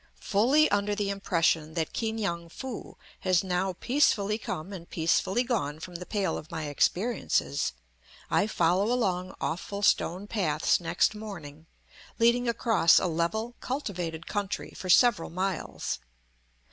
Fully 0.19 0.67
under 0.71 0.95
the 0.95 1.11
impression 1.11 1.75
that 1.75 1.93
Ki 1.93 2.11
ngan 2.11 2.49
foo 2.51 2.97
has 3.19 3.43
now 3.43 3.73
peacefully 3.73 4.39
come 4.39 4.73
and 4.73 4.89
peacefully 4.89 5.43
gone 5.43 5.79
from 5.79 5.93
the 5.97 6.07
pale 6.07 6.39
of 6.39 6.49
my 6.49 6.63
experiences, 6.65 7.73
I 8.27 8.47
follow 8.47 8.91
along 8.91 9.35
awful 9.39 9.83
stone 9.83 10.25
paths 10.25 10.79
next 10.79 11.13
morning, 11.13 11.67
leading 12.17 12.49
across 12.49 12.97
a 12.97 13.05
level, 13.05 13.53
cultivated 13.61 14.25
country 14.25 14.71
for 14.75 14.89
several 14.89 15.29
miles. 15.29 15.99